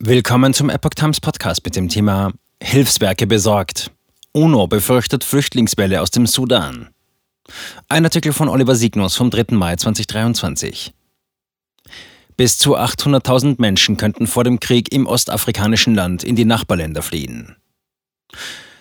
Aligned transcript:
Willkommen 0.00 0.54
zum 0.54 0.70
Epoch 0.70 0.90
Times 0.94 1.20
Podcast 1.20 1.64
mit 1.64 1.74
dem 1.74 1.88
Thema 1.88 2.32
Hilfswerke 2.62 3.26
besorgt. 3.26 3.90
UNO 4.30 4.68
befürchtet 4.68 5.24
Flüchtlingswelle 5.24 6.00
aus 6.00 6.12
dem 6.12 6.24
Sudan. 6.24 6.90
Ein 7.88 8.04
Artikel 8.04 8.32
von 8.32 8.48
Oliver 8.48 8.76
Signus 8.76 9.16
vom 9.16 9.30
3. 9.30 9.56
Mai 9.56 9.74
2023. 9.74 10.94
Bis 12.36 12.58
zu 12.58 12.78
800.000 12.78 13.56
Menschen 13.58 13.96
könnten 13.96 14.28
vor 14.28 14.44
dem 14.44 14.60
Krieg 14.60 14.92
im 14.92 15.08
ostafrikanischen 15.08 15.96
Land 15.96 16.22
in 16.22 16.36
die 16.36 16.44
Nachbarländer 16.44 17.02
fliehen. 17.02 17.56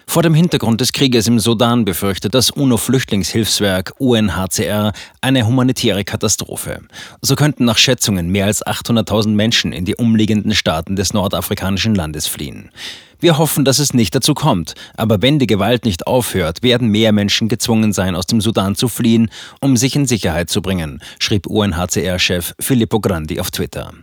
Vor 0.09 0.23
dem 0.23 0.33
Hintergrund 0.33 0.79
des 0.79 0.93
Krieges 0.93 1.27
im 1.27 1.37
Sudan 1.37 1.83
befürchtet 1.83 2.33
das 2.33 2.49
UNO-Flüchtlingshilfswerk 2.49 3.93
UNHCR 3.99 4.93
eine 5.21 5.45
humanitäre 5.45 6.05
Katastrophe. 6.05 6.79
So 7.21 7.35
könnten 7.35 7.65
nach 7.65 7.77
Schätzungen 7.77 8.29
mehr 8.29 8.45
als 8.45 8.65
800.000 8.65 9.29
Menschen 9.29 9.73
in 9.73 9.83
die 9.83 9.95
umliegenden 9.95 10.55
Staaten 10.55 10.95
des 10.95 11.13
nordafrikanischen 11.13 11.93
Landes 11.93 12.25
fliehen. 12.25 12.71
Wir 13.19 13.37
hoffen, 13.37 13.65
dass 13.65 13.79
es 13.79 13.93
nicht 13.93 14.15
dazu 14.15 14.33
kommt, 14.33 14.75
aber 14.95 15.21
wenn 15.21 15.39
die 15.39 15.47
Gewalt 15.47 15.83
nicht 15.83 16.07
aufhört, 16.07 16.63
werden 16.63 16.87
mehr 16.87 17.11
Menschen 17.11 17.49
gezwungen 17.49 17.91
sein, 17.91 18.15
aus 18.15 18.27
dem 18.27 18.39
Sudan 18.39 18.75
zu 18.75 18.87
fliehen, 18.87 19.29
um 19.59 19.75
sich 19.75 19.95
in 19.95 20.07
Sicherheit 20.07 20.49
zu 20.49 20.61
bringen, 20.61 21.01
schrieb 21.19 21.47
UNHCR-Chef 21.47 22.53
Filippo 22.59 23.01
Grandi 23.01 23.39
auf 23.39 23.51
Twitter. 23.51 23.93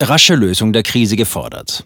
Rasche 0.00 0.34
Lösung 0.34 0.72
der 0.72 0.82
Krise 0.82 1.16
gefordert. 1.16 1.84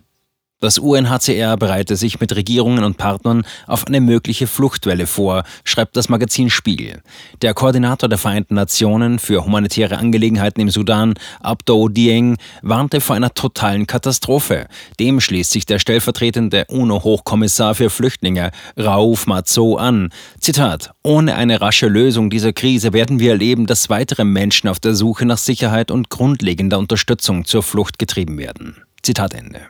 Das 0.64 0.78
UNHCR 0.78 1.58
bereite 1.58 1.94
sich 1.94 2.20
mit 2.20 2.34
Regierungen 2.34 2.84
und 2.84 2.96
Partnern 2.96 3.44
auf 3.66 3.86
eine 3.86 4.00
mögliche 4.00 4.46
Fluchtwelle 4.46 5.06
vor, 5.06 5.42
schreibt 5.62 5.94
das 5.94 6.08
Magazin 6.08 6.48
Spiegel. 6.48 7.02
Der 7.42 7.52
Koordinator 7.52 8.08
der 8.08 8.16
Vereinten 8.16 8.54
Nationen 8.54 9.18
für 9.18 9.44
humanitäre 9.44 9.98
Angelegenheiten 9.98 10.62
im 10.62 10.70
Sudan, 10.70 11.14
Abdo 11.40 11.90
Dieng, 11.90 12.38
warnte 12.62 13.02
vor 13.02 13.14
einer 13.14 13.34
totalen 13.34 13.86
Katastrophe. 13.86 14.66
Dem 14.98 15.20
schließt 15.20 15.50
sich 15.50 15.66
der 15.66 15.78
stellvertretende 15.78 16.64
UNO-Hochkommissar 16.68 17.74
für 17.74 17.90
Flüchtlinge, 17.90 18.50
Rauf 18.78 19.26
Mazzo, 19.26 19.76
an. 19.76 20.14
Zitat: 20.40 20.92
Ohne 21.02 21.34
eine 21.34 21.60
rasche 21.60 21.88
Lösung 21.88 22.30
dieser 22.30 22.54
Krise 22.54 22.94
werden 22.94 23.18
wir 23.18 23.32
erleben, 23.32 23.66
dass 23.66 23.90
weitere 23.90 24.24
Menschen 24.24 24.70
auf 24.70 24.80
der 24.80 24.94
Suche 24.94 25.26
nach 25.26 25.36
Sicherheit 25.36 25.90
und 25.90 26.08
grundlegender 26.08 26.78
Unterstützung 26.78 27.44
zur 27.44 27.62
Flucht 27.62 27.98
getrieben 27.98 28.38
werden. 28.38 28.76
Zitat 29.02 29.34
Ende. 29.34 29.60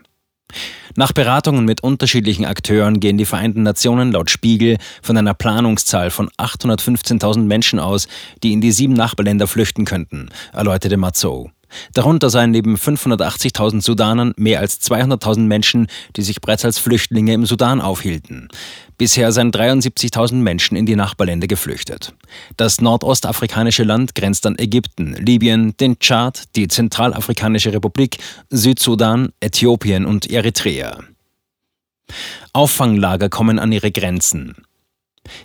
Nach 0.97 1.13
Beratungen 1.13 1.65
mit 1.65 1.83
unterschiedlichen 1.83 2.45
Akteuren 2.45 3.01
gehen 3.01 3.19
die 3.19 3.25
Vereinten 3.25 3.65
Nationen 3.65 4.13
laut 4.13 4.31
Spiegel 4.31 4.79
von 5.03 5.17
einer 5.17 5.35
Planungszahl 5.35 6.11
von 6.11 6.29
815.000 6.39 7.41
Menschen 7.41 7.81
aus, 7.81 8.07
die 8.45 8.53
in 8.53 8.61
die 8.61 8.71
sieben 8.71 8.95
Nachbarländer 8.95 9.49
flüchten 9.49 9.85
könnten, 9.87 10.29
erläuterte 10.53 10.97
Mazzo. 10.97 11.51
Darunter 11.93 12.31
seien 12.31 12.51
neben 12.51 12.77
580.000 12.77 13.83
Sudanern 13.83 14.35
mehr 14.37 14.61
als 14.61 14.81
200.000 14.81 15.41
Menschen, 15.41 15.87
die 16.17 16.23
sich 16.23 16.41
bereits 16.41 16.65
als 16.65 16.79
Flüchtlinge 16.79 17.35
im 17.35 17.47
Sudan 17.47 17.81
aufhielten. 17.81 18.49
Bisher 18.97 19.33
seien 19.33 19.51
73.000 19.51 20.35
Menschen 20.35 20.77
in 20.77 20.87
die 20.87 20.97
Nachbarländer 20.97 21.47
geflüchtet. 21.47 22.15
Das 22.57 22.81
nordostafrikanische 22.81 23.83
Land 23.83 24.15
grenzt 24.15 24.47
an 24.47 24.59
Ägypten, 24.59 25.15
Libyen, 25.15 25.77
den 25.77 25.99
Tschad, 25.99 26.45
die 26.55 26.69
Zentralafrikanische 26.69 27.73
Republik, 27.73 28.19
Südsudan, 28.51 29.33
Äthiopien 29.41 30.07
und 30.07 30.31
Eritrea. 30.31 31.01
Auffanglager 32.53 33.29
kommen 33.29 33.59
an 33.59 33.73
ihre 33.73 33.91
Grenzen. 33.91 34.55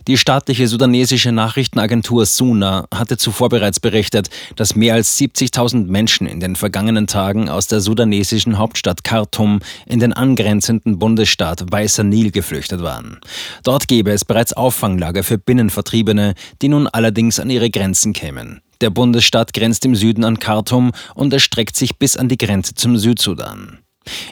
Die 0.07 0.17
staatliche 0.17 0.67
sudanesische 0.67 1.31
Nachrichtenagentur 1.31 2.25
SUNA 2.25 2.87
hatte 2.93 3.17
zuvor 3.17 3.49
bereits 3.49 3.79
berichtet, 3.79 4.29
dass 4.55 4.75
mehr 4.75 4.93
als 4.93 5.17
70.000 5.19 5.85
Menschen 5.87 6.27
in 6.27 6.39
den 6.39 6.55
vergangenen 6.55 7.07
Tagen 7.07 7.49
aus 7.49 7.67
der 7.67 7.79
sudanesischen 7.79 8.57
Hauptstadt 8.57 9.03
Khartoum 9.03 9.59
in 9.85 9.99
den 9.99 10.13
angrenzenden 10.13 10.99
Bundesstaat 10.99 11.71
Weißer 11.71 12.03
Nil 12.03 12.31
geflüchtet 12.31 12.81
waren. 12.81 13.19
Dort 13.63 13.87
gäbe 13.87 14.11
es 14.11 14.25
bereits 14.25 14.53
Auffanglager 14.53 15.23
für 15.23 15.37
Binnenvertriebene, 15.37 16.33
die 16.61 16.69
nun 16.69 16.87
allerdings 16.87 17.39
an 17.39 17.49
ihre 17.49 17.69
Grenzen 17.69 18.13
kämen. 18.13 18.61
Der 18.81 18.89
Bundesstaat 18.89 19.53
grenzt 19.53 19.83
im 19.85 19.95
Süden 19.95 20.23
an 20.23 20.39
Khartoum 20.39 20.91
und 21.13 21.33
erstreckt 21.33 21.75
sich 21.75 21.97
bis 21.97 22.15
an 22.15 22.29
die 22.29 22.37
Grenze 22.37 22.75
zum 22.75 22.97
Südsudan. 22.97 23.79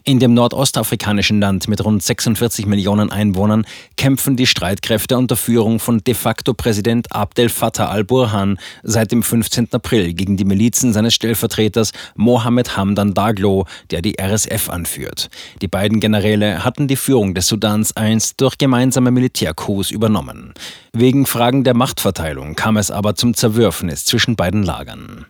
In 0.03 0.19
dem 0.19 0.33
nordostafrikanischen 0.33 1.39
Land 1.39 1.67
mit 1.67 1.83
rund 1.83 2.03
46 2.03 2.65
Millionen 2.65 3.11
Einwohnern 3.11 3.65
kämpfen 3.95 4.35
die 4.35 4.47
Streitkräfte 4.47 5.17
unter 5.17 5.35
Führung 5.35 5.79
von 5.79 5.99
de 5.99 6.13
facto 6.13 6.53
Präsident 6.53 7.11
Abdel 7.11 7.49
Fattah 7.49 7.89
al-Burhan 7.89 8.57
seit 8.83 9.11
dem 9.11 9.23
15. 9.23 9.69
April 9.71 10.13
gegen 10.13 10.37
die 10.37 10.45
Milizen 10.45 10.93
seines 10.93 11.13
Stellvertreters 11.13 11.91
Mohammed 12.15 12.77
Hamdan 12.77 13.13
Daglo, 13.13 13.65
der 13.91 14.01
die 14.01 14.19
RSF 14.19 14.69
anführt. 14.69 15.29
Die 15.61 15.67
beiden 15.67 15.99
Generäle 15.99 16.63
hatten 16.63 16.87
die 16.87 16.95
Führung 16.95 17.33
des 17.33 17.47
Sudans 17.47 17.95
einst 17.95 18.41
durch 18.41 18.57
gemeinsame 18.57 19.11
Militärcoups 19.11 19.91
übernommen. 19.91 20.53
Wegen 20.93 21.25
Fragen 21.25 21.63
der 21.63 21.73
Machtverteilung 21.73 22.55
kam 22.55 22.77
es 22.77 22.91
aber 22.91 23.15
zum 23.15 23.33
Zerwürfnis 23.33 24.05
zwischen 24.05 24.35
beiden 24.35 24.63
Lagern. 24.63 25.25